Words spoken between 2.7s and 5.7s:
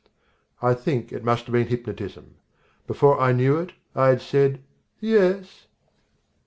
Before I knew it, I had said "Yes."